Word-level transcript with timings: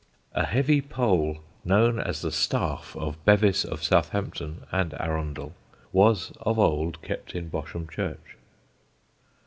A 0.33 0.47
heavy 0.47 0.81
pole, 0.81 1.43
known 1.63 1.99
as 1.99 2.23
the 2.23 2.31
staff 2.31 2.95
of 2.95 3.23
Bevis 3.23 3.63
of 3.63 3.83
Southampton 3.83 4.63
(and 4.71 4.95
Arundel), 4.99 5.53
was 5.91 6.31
of 6.41 6.57
old 6.57 7.03
kept 7.03 7.35
in 7.35 7.49
Bosham 7.49 7.87
church. 7.87 8.35